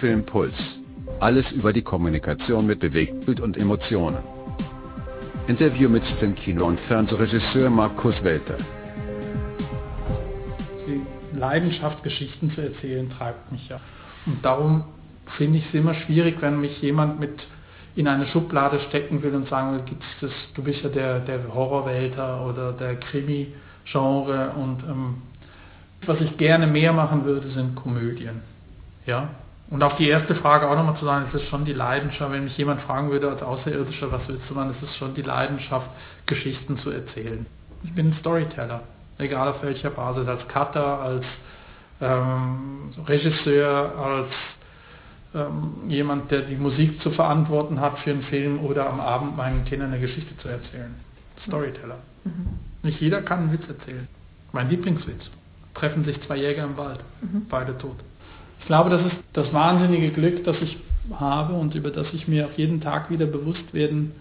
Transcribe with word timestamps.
Filmpuls. 0.00 0.54
Alles 1.20 1.50
über 1.52 1.72
die 1.72 1.82
Kommunikation 1.82 2.66
mit 2.66 2.80
Bewegtbild 2.80 3.40
und 3.40 3.56
Emotionen. 3.56 4.18
Interview 5.48 5.88
mit 5.88 6.04
Filmkino- 6.20 6.66
und 6.66 6.78
Fernsehregisseur 6.80 7.70
Markus 7.70 8.14
Welter. 8.22 8.58
Die 10.86 11.00
Leidenschaft, 11.36 12.02
Geschichten 12.02 12.50
zu 12.52 12.60
erzählen, 12.60 13.10
treibt 13.10 13.50
mich 13.50 13.68
ja. 13.68 13.80
Und 14.26 14.44
darum 14.44 14.84
finde 15.36 15.58
ich 15.58 15.66
es 15.68 15.74
immer 15.74 15.94
schwierig, 15.94 16.36
wenn 16.40 16.60
mich 16.60 16.80
jemand 16.82 17.18
mit 17.18 17.34
in 17.96 18.06
eine 18.06 18.26
Schublade 18.28 18.78
stecken 18.88 19.22
will 19.22 19.34
und 19.34 19.48
sagen 19.48 19.72
will, 19.72 19.82
gibt's 19.84 20.06
das, 20.20 20.30
du 20.54 20.62
bist 20.62 20.82
ja 20.82 20.88
der, 20.88 21.20
der 21.20 21.52
Horrorwälter 21.52 22.46
oder 22.46 22.72
der 22.72 22.96
Krimi-Genre 22.96 24.50
und 24.50 24.84
ähm, 24.88 25.22
was 26.06 26.20
ich 26.20 26.36
gerne 26.36 26.68
mehr 26.68 26.92
machen 26.92 27.24
würde, 27.24 27.48
sind 27.50 27.74
Komödien. 27.74 28.42
Ja? 29.04 29.30
Und 29.70 29.82
auf 29.82 29.96
die 29.96 30.08
erste 30.08 30.34
Frage 30.34 30.68
auch 30.68 30.76
nochmal 30.76 30.96
zu 30.96 31.04
sagen, 31.04 31.26
es 31.28 31.42
ist 31.42 31.48
schon 31.48 31.64
die 31.64 31.74
Leidenschaft, 31.74 32.32
wenn 32.32 32.44
mich 32.44 32.56
jemand 32.56 32.80
fragen 32.82 33.10
würde 33.10 33.28
als 33.28 33.42
Außerirdischer, 33.42 34.10
was 34.10 34.26
willst 34.26 34.48
du 34.48 34.54
machen, 34.54 34.74
es 34.76 34.88
ist 34.88 34.96
schon 34.96 35.14
die 35.14 35.22
Leidenschaft, 35.22 35.88
Geschichten 36.26 36.78
zu 36.78 36.90
erzählen. 36.90 37.44
Ich 37.84 37.92
bin 37.94 38.08
ein 38.08 38.16
Storyteller, 38.20 38.80
egal 39.18 39.48
auf 39.48 39.62
welcher 39.62 39.90
Basis, 39.90 40.26
als 40.26 40.46
Cutter, 40.48 41.00
als 41.00 41.24
ähm, 42.00 42.90
Regisseur, 43.06 43.92
als 43.98 44.30
ähm, 45.34 45.88
jemand, 45.88 46.30
der 46.30 46.42
die 46.42 46.56
Musik 46.56 47.02
zu 47.02 47.10
verantworten 47.10 47.80
hat 47.80 47.98
für 47.98 48.10
einen 48.10 48.22
Film 48.22 48.60
oder 48.60 48.88
am 48.88 49.00
Abend 49.00 49.36
meinen 49.36 49.64
Kindern 49.66 49.92
eine 49.92 50.00
Geschichte 50.00 50.36
zu 50.38 50.48
erzählen. 50.48 50.94
Storyteller. 51.46 51.98
Mhm. 52.24 52.58
Nicht 52.82 53.00
jeder 53.00 53.20
kann 53.20 53.40
einen 53.40 53.52
Witz 53.52 53.68
erzählen. 53.68 54.08
Mein 54.52 54.70
Lieblingswitz. 54.70 55.30
Treffen 55.74 56.04
sich 56.04 56.20
zwei 56.22 56.36
Jäger 56.36 56.64
im 56.64 56.76
Wald, 56.76 57.00
mhm. 57.20 57.46
beide 57.48 57.76
tot. 57.76 57.96
Ich 58.60 58.66
glaube, 58.66 58.90
das 58.90 59.02
ist 59.02 59.16
das 59.32 59.52
wahnsinnige 59.52 60.10
Glück, 60.10 60.44
das 60.44 60.56
ich 60.60 60.76
habe 61.14 61.54
und 61.54 61.74
über 61.74 61.90
das 61.90 62.06
ich 62.12 62.28
mir 62.28 62.46
auch 62.46 62.52
jeden 62.56 62.80
Tag 62.80 63.10
wieder 63.10 63.26
bewusst 63.26 63.72
werden 63.72 64.12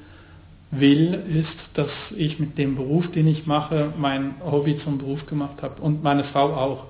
will, 0.72 1.14
ist, 1.14 1.78
dass 1.78 1.90
ich 2.16 2.40
mit 2.40 2.58
dem 2.58 2.76
Beruf, 2.76 3.10
den 3.12 3.28
ich 3.28 3.46
mache, 3.46 3.94
mein 3.98 4.36
Hobby 4.44 4.80
zum 4.84 4.98
Beruf 4.98 5.26
gemacht 5.28 5.62
habe 5.62 5.82
und 5.82 6.04
meine 6.04 6.26
Frau 6.26 6.54
auch. 6.54 6.86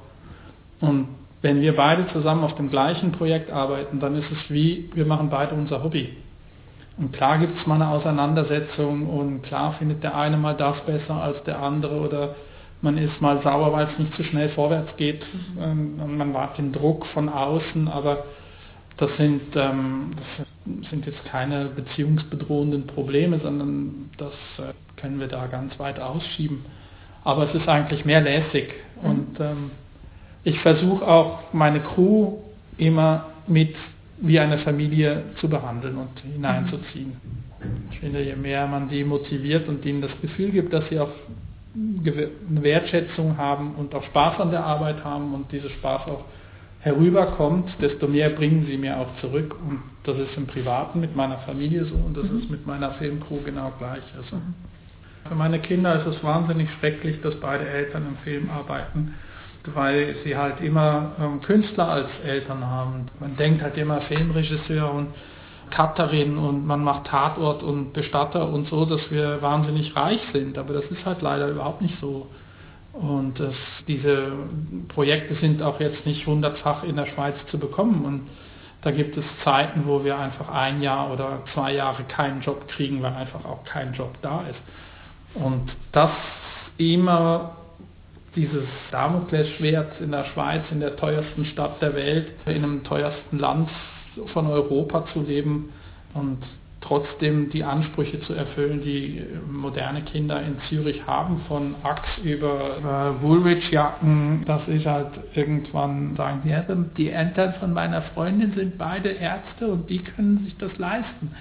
Und 0.79 1.07
wenn 1.41 1.61
wir 1.61 1.75
beide 1.75 2.07
zusammen 2.11 2.43
auf 2.43 2.55
dem 2.55 2.69
gleichen 2.69 3.11
Projekt 3.11 3.51
arbeiten, 3.51 3.99
dann 3.99 4.15
ist 4.15 4.31
es 4.31 4.49
wie, 4.49 4.89
wir 4.93 5.05
machen 5.05 5.29
beide 5.29 5.53
unser 5.53 5.83
Hobby. 5.83 6.09
Und 6.97 7.13
klar 7.13 7.37
gibt 7.37 7.59
es 7.59 7.67
mal 7.67 7.75
eine 7.75 7.89
Auseinandersetzung 7.89 9.07
und 9.07 9.43
klar 9.43 9.73
findet 9.73 10.01
der 10.01 10.17
eine 10.17 10.37
mal 10.37 10.55
das 10.55 10.79
besser 10.85 11.15
als 11.15 11.43
der 11.43 11.61
andere 11.61 11.99
oder 11.99 12.35
man 12.81 12.97
ist 12.97 13.21
mal 13.21 13.41
sauer, 13.41 13.73
weil 13.73 13.87
es 13.87 13.99
nicht 13.99 14.15
so 14.15 14.23
schnell 14.23 14.49
vorwärts 14.49 14.95
geht 14.97 15.25
und 15.55 16.17
man 16.17 16.33
wart 16.33 16.57
den 16.57 16.71
Druck 16.71 17.05
von 17.07 17.29
außen, 17.29 17.87
aber 17.87 18.25
das 18.97 19.15
sind, 19.17 19.41
ähm, 19.55 20.11
das 20.65 20.89
sind 20.89 21.05
jetzt 21.05 21.23
keine 21.25 21.65
beziehungsbedrohenden 21.65 22.87
Probleme, 22.87 23.39
sondern 23.39 24.09
das 24.17 24.33
äh, 24.57 24.73
können 24.99 25.19
wir 25.19 25.27
da 25.27 25.47
ganz 25.47 25.77
weit 25.79 25.99
ausschieben. 25.99 26.65
Aber 27.23 27.49
es 27.49 27.55
ist 27.55 27.67
eigentlich 27.67 28.05
mehr 28.05 28.21
lässig 28.21 28.73
und 29.03 29.39
ähm, 29.39 29.71
ich 30.43 30.59
versuche 30.61 31.05
auch 31.05 31.53
meine 31.53 31.81
Crew 31.81 32.37
immer 32.77 33.25
mit 33.47 33.75
wie 34.19 34.39
eine 34.39 34.57
Familie 34.59 35.23
zu 35.39 35.47
behandeln 35.47 35.97
und 35.97 36.19
hineinzuziehen. 36.21 37.17
Ich 37.91 37.99
finde, 37.99 38.23
je 38.23 38.35
mehr 38.35 38.65
man 38.65 38.89
die 38.89 39.03
motiviert 39.03 39.67
und 39.67 39.85
ihnen 39.85 40.01
das 40.01 40.11
Gefühl 40.21 40.51
gibt, 40.51 40.73
dass 40.73 40.87
sie 40.89 40.99
auch 40.99 41.11
eine 41.77 42.63
Wertschätzung 42.63 43.37
haben 43.37 43.75
und 43.75 43.93
auch 43.93 44.03
Spaß 44.03 44.39
an 44.39 44.51
der 44.51 44.63
Arbeit 44.63 45.03
haben 45.03 45.33
und 45.33 45.51
dieser 45.51 45.69
Spaß 45.69 46.07
auch 46.07 46.25
herüberkommt, 46.79 47.69
desto 47.81 48.07
mehr 48.07 48.29
bringen 48.31 48.65
sie 48.65 48.77
mir 48.77 48.97
auch 48.97 49.15
zurück. 49.21 49.55
Und 49.67 49.83
das 50.03 50.17
ist 50.17 50.37
im 50.37 50.47
Privaten 50.47 50.99
mit 50.99 51.15
meiner 51.15 51.37
Familie 51.39 51.85
so 51.85 51.95
und 51.95 52.17
das 52.17 52.23
mhm. 52.23 52.39
ist 52.39 52.49
mit 52.49 52.65
meiner 52.65 52.91
Filmcrew 52.91 53.41
genau 53.45 53.71
gleich. 53.77 54.03
Also 54.15 54.37
für 55.27 55.35
meine 55.35 55.59
Kinder 55.59 55.99
ist 55.99 56.15
es 56.15 56.23
wahnsinnig 56.23 56.69
schrecklich, 56.79 57.21
dass 57.21 57.35
beide 57.35 57.67
Eltern 57.67 58.07
im 58.07 58.17
Film 58.23 58.49
arbeiten 58.49 59.13
weil 59.73 60.15
sie 60.23 60.35
halt 60.35 60.61
immer 60.61 61.11
ähm, 61.19 61.41
Künstler 61.41 61.89
als 61.89 62.09
Eltern 62.25 62.65
haben. 62.65 63.07
Man 63.19 63.35
denkt 63.35 63.61
halt 63.61 63.77
immer 63.77 64.01
Filmregisseur 64.01 64.93
und 64.93 65.07
Cutterin 65.71 66.37
und 66.37 66.65
man 66.65 66.83
macht 66.83 67.07
Tatort 67.07 67.63
und 67.63 67.93
Bestatter 67.93 68.47
und 68.49 68.67
so, 68.67 68.85
dass 68.85 69.11
wir 69.11 69.41
wahnsinnig 69.41 69.95
reich 69.95 70.21
sind. 70.33 70.57
Aber 70.57 70.73
das 70.73 70.85
ist 70.85 71.05
halt 71.05 71.21
leider 71.21 71.47
überhaupt 71.47 71.81
nicht 71.81 71.99
so. 71.99 72.27
Und 72.93 73.39
das, 73.39 73.53
diese 73.87 74.31
Projekte 74.87 75.35
sind 75.35 75.61
auch 75.61 75.79
jetzt 75.79 76.05
nicht 76.05 76.25
hundertfach 76.25 76.83
in 76.83 76.95
der 76.95 77.05
Schweiz 77.07 77.35
zu 77.51 77.59
bekommen. 77.59 78.05
Und 78.05 78.29
da 78.81 78.91
gibt 78.91 79.17
es 79.17 79.25
Zeiten, 79.43 79.83
wo 79.85 80.03
wir 80.03 80.17
einfach 80.17 80.49
ein 80.49 80.81
Jahr 80.81 81.11
oder 81.11 81.43
zwei 81.53 81.73
Jahre 81.73 82.03
keinen 82.03 82.41
Job 82.41 82.67
kriegen, 82.67 83.03
weil 83.03 83.13
einfach 83.13 83.45
auch 83.45 83.63
kein 83.65 83.93
Job 83.93 84.15
da 84.21 84.41
ist. 84.49 84.59
Und 85.35 85.71
das 85.91 86.11
immer 86.77 87.57
dieses 88.35 88.67
Damoklesschwert 88.91 89.99
in 89.99 90.11
der 90.11 90.25
Schweiz, 90.25 90.63
in 90.71 90.79
der 90.79 90.95
teuersten 90.95 91.45
Stadt 91.45 91.81
der 91.81 91.95
Welt, 91.95 92.31
in 92.45 92.63
einem 92.63 92.83
teuersten 92.83 93.39
Land 93.39 93.69
von 94.33 94.47
Europa 94.47 95.05
zu 95.13 95.21
leben 95.21 95.69
und 96.13 96.39
trotzdem 96.81 97.49
die 97.49 97.63
Ansprüche 97.63 98.19
zu 98.21 98.33
erfüllen, 98.33 98.81
die 98.81 99.21
moderne 99.49 100.03
Kinder 100.03 100.41
in 100.41 100.57
Zürich 100.69 101.05
haben, 101.05 101.41
von 101.47 101.75
Axe 101.83 102.21
über 102.21 102.77
äh, 103.19 103.23
Woolwich-Jacken, 103.23 104.45
dass 104.45 104.67
ich 104.67 104.85
halt 104.85 105.11
irgendwann 105.33 106.15
sagen, 106.15 106.47
ja, 106.47 106.63
die 106.97 107.09
Eltern 107.09 107.55
von 107.59 107.73
meiner 107.73 108.01
Freundin 108.01 108.53
sind 108.53 108.77
beide 108.77 109.09
Ärzte 109.09 109.67
und 109.67 109.89
die 109.89 109.99
können 109.99 110.45
sich 110.45 110.55
das 110.57 110.77
leisten. 110.77 111.31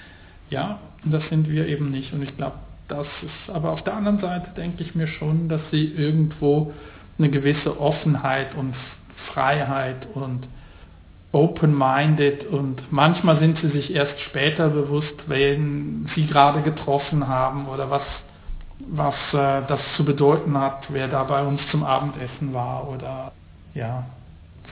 Ja, 0.51 0.81
das 1.05 1.27
sind 1.29 1.49
wir 1.49 1.67
eben 1.69 1.91
nicht. 1.91 2.13
Und 2.13 2.23
ich 2.23 2.37
glaube, 2.37 2.57
das 2.89 3.07
ist, 3.23 3.55
aber 3.55 3.73
auf 3.73 3.83
der 3.83 3.95
anderen 3.95 4.21
Seite 4.21 4.51
denke 4.57 4.83
ich 4.83 4.95
mir 4.95 5.07
schon, 5.07 5.49
dass 5.49 5.61
sie 5.71 5.85
irgendwo 5.85 6.73
eine 7.19 7.31
gewisse 7.31 7.81
Offenheit 7.81 8.55
und 8.55 8.75
Freiheit 9.33 10.07
und 10.15 10.47
open-minded 11.33 12.47
und 12.47 12.93
manchmal 12.93 13.39
sind 13.41 13.59
sie 13.59 13.69
sich 13.69 13.95
erst 13.95 14.19
später 14.21 14.69
bewusst, 14.69 15.15
wen 15.27 16.09
sie 16.15 16.27
gerade 16.27 16.63
getroffen 16.63 17.29
haben 17.29 17.69
oder 17.69 17.91
was, 17.91 18.03
was 18.79 19.15
äh, 19.33 19.67
das 19.67 19.81
zu 19.97 20.05
bedeuten 20.05 20.57
hat, 20.59 20.87
wer 20.89 21.09
da 21.09 21.25
bei 21.25 21.43
uns 21.43 21.61
zum 21.71 21.85
Abendessen 21.85 22.55
war 22.55 22.89
oder 22.89 23.33
ja, 23.75 24.05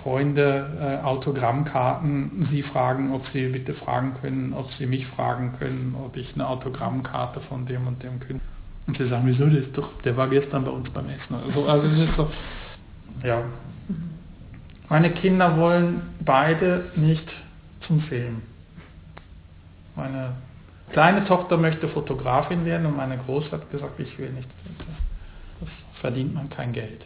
Freunde, 0.02 1.00
äh, 1.02 1.04
Autogrammkarten, 1.04 2.48
sie 2.50 2.62
fragen, 2.62 3.12
ob 3.12 3.26
sie 3.32 3.48
bitte 3.48 3.74
fragen 3.74 4.14
können, 4.20 4.52
ob 4.52 4.70
sie 4.74 4.86
mich 4.86 5.06
fragen 5.08 5.54
können, 5.58 5.94
ob 6.04 6.16
ich 6.16 6.34
eine 6.34 6.48
Autogrammkarte 6.48 7.40
von 7.48 7.66
dem 7.66 7.86
und 7.86 8.02
dem 8.02 8.20
können. 8.20 8.40
Und 8.86 8.98
sie 8.98 9.08
sagen, 9.08 9.26
wieso, 9.26 9.46
das 9.46 9.64
ist 9.64 9.76
doch, 9.76 9.88
der 10.02 10.16
war 10.16 10.28
gestern 10.28 10.64
bei 10.64 10.70
uns 10.70 10.90
beim 10.90 11.06
Essen. 11.08 11.34
Also, 11.34 11.66
also 11.66 11.88
das 11.88 11.98
ist 11.98 12.16
so, 12.16 12.30
ja. 13.26 13.42
Meine 14.88 15.10
Kinder 15.10 15.56
wollen 15.56 16.02
beide 16.20 16.90
nicht 16.96 17.28
zum 17.86 18.00
Film. 18.02 18.42
Meine 19.96 20.32
kleine 20.92 21.24
Tochter 21.24 21.56
möchte 21.56 21.88
Fotografin 21.88 22.64
werden 22.64 22.86
und 22.86 22.96
meine 22.96 23.18
Große 23.18 23.50
hat 23.50 23.70
gesagt, 23.70 23.98
ich 23.98 24.18
will 24.18 24.30
nicht. 24.30 24.48
Das 25.60 25.68
verdient 26.00 26.34
man 26.34 26.50
kein 26.50 26.72
Geld. 26.72 27.04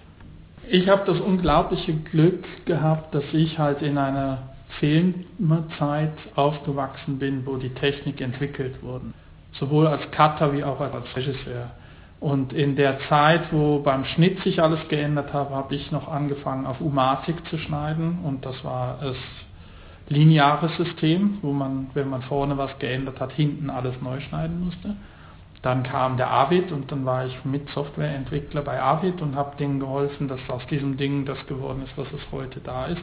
Ich 0.69 0.89
habe 0.89 1.05
das 1.07 1.21
unglaubliche 1.21 1.95
Glück 1.95 2.45
gehabt, 2.67 3.15
dass 3.15 3.25
ich 3.33 3.59
halt 3.59 3.81
in 3.83 3.97
einer 3.97 4.51
Filmzeit 4.81 6.13
aufgewachsen 6.35 7.19
bin, 7.19 7.47
wo 7.47 7.57
die 7.57 7.71
Technik 7.71 8.21
entwickelt 8.21 8.83
wurde. 8.83 9.07
Sowohl 9.53 9.87
als 9.87 10.11
Cutter 10.11 10.53
wie 10.53 10.63
auch 10.63 10.81
als 10.81 11.17
Regisseur. 11.17 11.71
Und 12.21 12.53
in 12.53 12.75
der 12.75 12.99
Zeit, 13.09 13.53
wo 13.53 13.79
beim 13.79 14.05
Schnitt 14.05 14.41
sich 14.41 14.61
alles 14.61 14.81
geändert 14.89 15.33
hat, 15.33 15.51
habe 15.51 15.75
ich 15.75 15.93
noch 15.93 16.09
angefangen 16.09 16.67
auf 16.67 16.81
Umatic 16.81 17.47
zu 17.49 17.59
schneiden 17.59 18.19
und 18.25 18.45
das 18.45 18.65
war 18.65 18.99
das 19.01 19.17
lineare 20.09 20.69
System, 20.71 21.39
wo 21.43 21.53
man, 21.53 21.91
wenn 21.95 22.09
man 22.09 22.23
vorne 22.23 22.57
was 22.59 22.77
geändert 22.79 23.21
hat, 23.21 23.33
hinten 23.33 23.71
alles 23.71 24.01
neu 24.01 24.21
schneiden 24.21 24.65
musste. 24.65 24.97
Dann 25.63 25.83
kam 25.83 26.17
der 26.17 26.31
Avid 26.31 26.73
und 26.73 26.91
dann 26.91 27.05
war 27.05 27.27
ich 27.27 27.45
mit 27.45 27.69
Softwareentwickler 27.71 28.63
bei 28.63 28.81
Avid 28.81 29.21
und 29.21 29.37
habe 29.37 29.57
denen 29.57 29.81
geholfen, 29.81 30.29
dass 30.29 30.41
aus 30.49 30.67
diesem 30.67 30.97
Ding 30.97 31.25
das 31.25 31.45
geworden 31.47 31.83
ist, 31.85 31.97
was 31.97 32.09
es 32.13 32.33
heute 32.33 32.61
da 32.61 32.87
ist. 32.87 33.03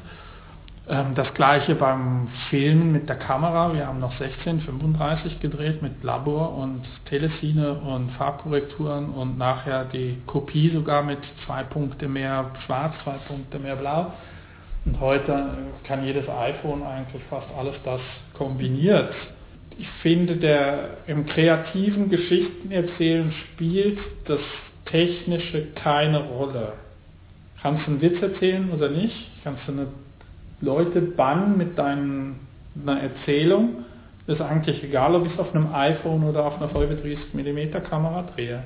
Ähm, 0.88 1.16
das 1.16 1.34
gleiche 1.34 1.76
beim 1.76 2.28
Filmen 2.50 2.92
mit 2.92 3.10
der 3.10 3.16
Kamera. 3.16 3.74
Wir 3.74 3.88
haben 3.88 4.00
noch 4.00 4.12
1635 4.12 5.40
gedreht 5.40 5.82
mit 5.82 6.04
Labor 6.04 6.58
und 6.58 6.84
Telesine 7.10 7.74
und 7.74 8.12
Farbkorrekturen 8.12 9.10
und 9.10 9.38
nachher 9.38 9.86
die 9.86 10.18
Kopie 10.28 10.70
sogar 10.70 11.04
mit 11.04 11.20
zwei 11.46 11.64
Punkte 11.64 12.08
mehr 12.08 12.52
schwarz, 12.66 12.94
zwei 13.04 13.18
Punkte 13.28 13.60
mehr 13.60 13.76
blau. 13.76 14.14
Und 14.86 15.00
heute 15.00 15.50
kann 15.84 16.06
jedes 16.06 16.30
iPhone 16.30 16.84
eigentlich 16.84 17.24
fast 17.30 17.48
alles 17.58 17.76
das 17.84 18.02
kombiniert 18.34 19.14
ich 19.78 19.88
finde, 20.02 20.38
der 20.38 20.98
im 21.08 21.26
kreativen 21.26 22.10
Geschichtenerzählen 22.10 23.32
spielt 23.32 24.00
das 24.26 24.40
Technische 24.86 25.68
keine 25.76 26.20
Rolle. 26.24 26.74
Kannst 27.62 27.88
du 27.88 27.92
einen 27.92 28.02
Witz 28.02 28.22
erzählen 28.22 28.72
oder 28.72 28.90
nicht? 28.90 29.16
Kannst 29.44 29.68
du 29.68 29.72
eine 29.72 29.88
Leute 30.62 31.02
bannen 31.02 31.58
mit 31.58 31.78
deinen 31.78 32.40
Eine 32.86 33.02
Erzählung 33.02 33.86
ist 34.28 34.42
eigentlich 34.42 34.84
egal, 34.84 35.16
ob 35.16 35.28
ich 35.28 35.34
es 35.34 35.40
auf 35.40 35.54
einem 35.54 35.74
iPhone 35.74 36.24
oder 36.24 36.46
auf 36.46 36.60
einer 36.62 36.72
35mm 36.72 37.80
Kamera 37.82 38.24
drehe. 38.36 38.64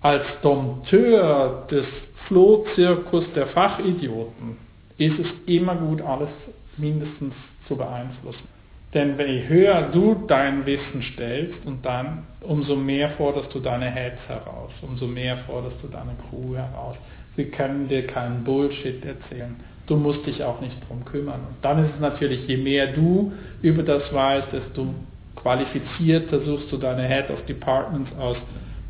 Als 0.00 0.24
Dompteur 0.42 1.66
des 1.70 1.86
Flohzirkus 2.28 3.24
der 3.34 3.48
Fachidioten 3.48 4.56
ist 4.98 5.18
es 5.18 5.26
immer 5.46 5.74
gut, 5.74 6.00
alles 6.02 6.28
mindestens 6.76 7.34
zu 7.66 7.76
beeinflussen. 7.76 8.46
Denn 8.94 9.18
je 9.18 9.48
höher 9.48 9.90
du 9.92 10.24
dein 10.26 10.64
Wissen 10.64 11.02
stellst 11.12 11.66
und 11.66 11.84
dann, 11.84 12.24
umso 12.40 12.76
mehr 12.76 13.10
forderst 13.10 13.52
du 13.54 13.60
deine 13.60 13.86
Heads 13.86 14.20
heraus, 14.28 14.70
umso 14.80 15.06
mehr 15.06 15.38
forderst 15.38 15.76
du 15.82 15.88
deine 15.88 16.12
Crew 16.28 16.54
heraus. 16.54 16.96
Sie 17.36 17.44
können 17.46 17.88
dir 17.88 18.06
keinen 18.06 18.44
Bullshit 18.44 19.04
erzählen. 19.04 19.56
Du 19.86 19.96
musst 19.96 20.26
dich 20.26 20.42
auch 20.42 20.60
nicht 20.60 20.76
drum 20.88 21.04
kümmern. 21.04 21.40
Und 21.48 21.56
dann 21.62 21.84
ist 21.84 21.94
es 21.94 22.00
natürlich, 22.00 22.46
je 22.48 22.56
mehr 22.56 22.88
du 22.88 23.32
über 23.62 23.82
das 23.82 24.12
weißt, 24.12 24.48
desto 24.52 24.94
qualifizierter 25.36 26.40
suchst 26.40 26.72
du 26.72 26.76
deine 26.76 27.06
Head 27.06 27.30
of 27.30 27.44
Departments 27.46 28.10
aus 28.18 28.36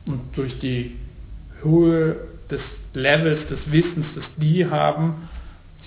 und 0.06 0.20
durch 0.34 0.58
die 0.60 0.96
Höhe 1.62 2.16
des 2.50 2.60
Levels 2.94 3.46
des 3.48 3.58
Wissens, 3.70 4.06
das 4.14 4.25
die 4.37 4.64
haben, 4.64 5.28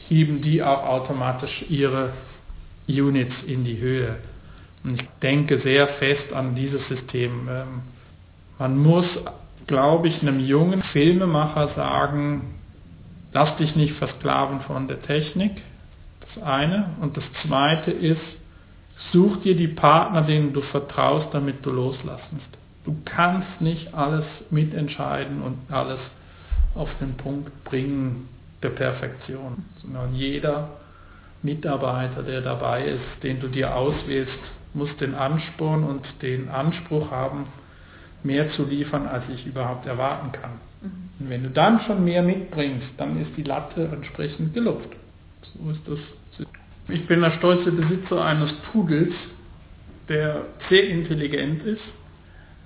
heben 0.07 0.41
die 0.41 0.61
auch 0.61 0.83
automatisch 0.83 1.65
ihre 1.69 2.13
Units 2.87 3.33
in 3.47 3.63
die 3.63 3.79
Höhe. 3.79 4.17
Und 4.83 5.01
ich 5.01 5.07
denke 5.21 5.59
sehr 5.59 5.87
fest 5.99 6.31
an 6.33 6.55
dieses 6.55 6.87
System. 6.87 7.47
Ähm, 7.49 7.67
man 8.57 8.77
muss, 8.77 9.05
glaube 9.67 10.07
ich, 10.07 10.21
einem 10.21 10.39
jungen 10.39 10.83
Filmemacher 10.83 11.69
sagen, 11.75 12.55
lass 13.33 13.55
dich 13.57 13.75
nicht 13.75 13.93
versklaven 13.95 14.61
von 14.61 14.87
der 14.87 15.01
Technik. 15.01 15.61
Das 16.21 16.43
eine. 16.43 16.91
Und 17.01 17.17
das 17.17 17.23
zweite 17.45 17.91
ist, 17.91 18.21
such 19.11 19.37
dir 19.37 19.55
die 19.55 19.67
Partner, 19.67 20.21
denen 20.21 20.53
du 20.53 20.61
vertraust, 20.61 21.27
damit 21.33 21.65
du 21.65 21.71
loslassest. 21.71 22.57
Du 22.85 22.95
kannst 23.05 23.61
nicht 23.61 23.93
alles 23.93 24.25
mitentscheiden 24.49 25.41
und 25.41 25.57
alles 25.69 25.99
auf 26.75 26.89
den 26.99 27.15
Punkt 27.17 27.63
bringen 27.63 28.29
der 28.61 28.69
Perfektion, 28.69 29.65
sondern 29.81 30.13
jeder 30.15 30.69
Mitarbeiter, 31.41 32.23
der 32.23 32.41
dabei 32.41 32.85
ist, 32.85 33.23
den 33.23 33.39
du 33.39 33.47
dir 33.47 33.75
auswählst, 33.75 34.39
muss 34.73 34.95
den 34.97 35.15
Ansporn 35.15 35.83
und 35.83 36.05
den 36.21 36.49
Anspruch 36.49 37.09
haben, 37.11 37.47
mehr 38.23 38.51
zu 38.51 38.63
liefern, 38.63 39.07
als 39.07 39.23
ich 39.33 39.45
überhaupt 39.45 39.85
erwarten 39.85 40.31
kann. 40.31 40.51
Mhm. 40.81 41.09
Und 41.19 41.29
wenn 41.29 41.43
du 41.43 41.49
dann 41.49 41.81
schon 41.81 42.03
mehr 42.03 42.23
mitbringst, 42.23 42.87
dann 42.97 43.21
ist 43.21 43.31
die 43.37 43.43
Latte 43.43 43.89
entsprechend 43.91 44.53
gelupft. 44.53 44.89
So 45.41 45.71
ist 45.71 45.81
das. 45.87 45.99
Ich 46.87 47.05
bin 47.07 47.21
der 47.21 47.31
stolze 47.31 47.71
Besitzer 47.71 48.23
eines 48.25 48.51
Pudels, 48.71 49.13
der 50.07 50.45
sehr 50.69 50.89
intelligent 50.89 51.63
ist, 51.63 51.83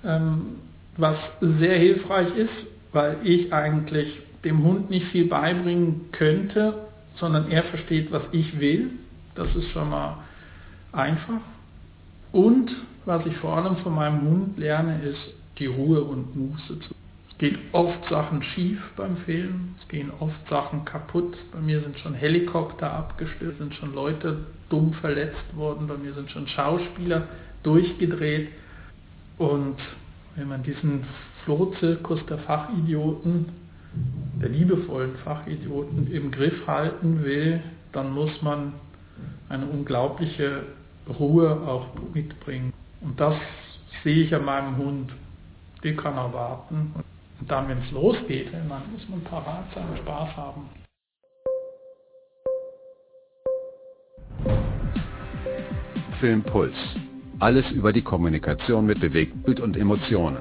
ähm, 0.02 0.56
was 0.96 1.16
sehr 1.40 1.78
hilfreich 1.78 2.34
ist, 2.34 2.54
weil 2.92 3.18
ich 3.22 3.52
eigentlich 3.52 4.18
dem 4.44 4.62
Hund 4.62 4.88
nicht 4.88 5.06
viel 5.08 5.26
beibringen 5.26 6.06
könnte, 6.12 6.86
sondern 7.16 7.50
er 7.50 7.64
versteht, 7.64 8.10
was 8.12 8.22
ich 8.32 8.58
will. 8.58 8.92
Das 9.34 9.54
ist 9.54 9.68
schon 9.70 9.90
mal 9.90 10.18
einfach. 10.92 11.40
Und 12.32 12.70
was 13.04 13.24
ich 13.26 13.36
vor 13.36 13.56
allem 13.56 13.76
von 13.78 13.94
meinem 13.94 14.22
Hund 14.22 14.58
lerne, 14.58 15.02
ist 15.02 15.34
die 15.58 15.66
Ruhe 15.66 16.02
und 16.02 16.36
Muße 16.36 16.80
zu. 16.80 16.94
Es 17.30 17.38
geht 17.38 17.58
oft 17.72 18.08
Sachen 18.08 18.42
schief 18.42 18.80
beim 18.96 19.16
Filmen, 19.18 19.74
es 19.80 19.88
gehen 19.88 20.12
oft 20.20 20.48
Sachen 20.48 20.84
kaputt. 20.84 21.36
Bei 21.52 21.60
mir 21.60 21.80
sind 21.80 21.98
schon 21.98 22.14
Helikopter 22.14 22.92
abgestürzt, 22.92 23.58
sind 23.58 23.74
schon 23.74 23.94
Leute 23.94 24.46
dumm 24.68 24.92
verletzt 24.94 25.56
worden, 25.56 25.88
bei 25.88 25.96
mir 25.96 26.14
sind 26.14 26.30
schon 26.30 26.46
Schauspieler 26.46 27.26
durchgedreht. 27.64 28.50
Und 29.38 29.76
wenn 30.36 30.48
man 30.48 30.62
diesen 30.62 31.04
Flohzirkus 31.44 32.24
der 32.26 32.38
Fachidioten 32.38 33.46
der 34.40 34.48
liebevollen 34.48 35.16
Fachidioten 35.24 36.10
im 36.12 36.30
Griff 36.30 36.66
halten 36.66 37.22
will, 37.22 37.62
dann 37.92 38.12
muss 38.12 38.42
man 38.42 38.74
eine 39.48 39.66
unglaubliche 39.66 40.62
Ruhe 41.18 41.50
auch 41.66 41.88
mitbringen. 42.12 42.72
Und 43.00 43.20
das 43.20 43.34
sehe 44.02 44.24
ich 44.24 44.34
an 44.34 44.44
meinem 44.44 44.76
Hund. 44.76 45.12
Die 45.84 45.94
kann 45.94 46.16
er 46.16 46.32
warten. 46.32 46.94
Und 47.40 47.50
dann, 47.50 47.68
wenn 47.68 47.78
es 47.78 47.90
losgeht, 47.90 48.52
dann 48.54 48.66
muss 48.68 49.06
man 49.08 49.20
parat 49.20 49.66
sein 49.74 49.84
Spaß 49.98 50.34
haben. 50.34 50.68
Filmpuls. 56.20 56.74
Alles 57.38 57.70
über 57.70 57.92
die 57.92 58.00
Kommunikation 58.00 58.86
mit 58.86 58.98
Bewegtbild 58.98 59.60
und 59.60 59.76
Emotionen. 59.76 60.38